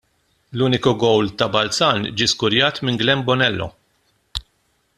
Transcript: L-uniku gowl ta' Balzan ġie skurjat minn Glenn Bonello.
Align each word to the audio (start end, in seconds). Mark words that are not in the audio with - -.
L-uniku 0.57 0.93
gowl 1.03 1.29
ta' 1.41 1.49
Balzan 1.55 2.09
ġie 2.21 2.29
skurjat 2.33 2.81
minn 2.85 2.99
Glenn 3.03 3.25
Bonello. 3.29 3.69